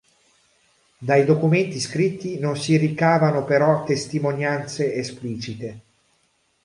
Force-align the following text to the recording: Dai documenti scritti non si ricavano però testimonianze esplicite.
Dai 0.97 1.25
documenti 1.25 1.79
scritti 1.79 2.39
non 2.39 2.57
si 2.57 2.75
ricavano 2.75 3.45
però 3.45 3.83
testimonianze 3.83 4.95
esplicite. 4.95 5.81